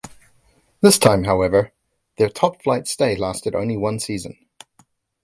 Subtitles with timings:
[0.81, 1.73] This time, however,
[2.17, 4.35] their top flight stay lasted only one season.